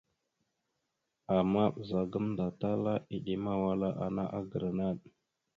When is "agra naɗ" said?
4.39-4.99